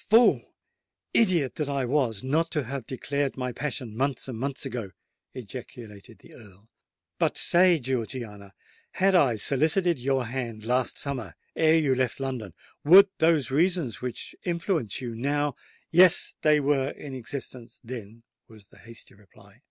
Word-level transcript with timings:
"Fool—idiot 0.00 1.56
that 1.56 1.68
I 1.68 1.84
was 1.84 2.22
not 2.22 2.52
to 2.52 2.62
have 2.62 2.86
declared 2.86 3.36
my 3.36 3.50
passion 3.50 3.96
months 3.96 4.28
and 4.28 4.38
months 4.38 4.64
ago!" 4.64 4.92
ejaculated 5.34 6.18
the 6.18 6.34
Earl. 6.34 6.68
"But 7.18 7.36
say, 7.36 7.80
Georgiana—had 7.80 9.14
I 9.16 9.34
solicited 9.34 9.98
your 9.98 10.26
hand 10.26 10.64
last 10.64 10.98
summer, 10.98 11.34
ere 11.56 11.78
you 11.78 11.96
left 11.96 12.20
London, 12.20 12.54
would 12.84 13.08
those 13.18 13.50
reasons 13.50 14.00
which 14.00 14.36
influence 14.44 15.00
you 15.00 15.16
now——" 15.16 15.56
"Yes—they 15.90 16.60
were 16.60 16.90
in 16.90 17.12
existence 17.16 17.80
then," 17.82 18.22
was 18.46 18.68
the 18.68 18.78
hasty 18.78 19.16
reply. 19.16 19.62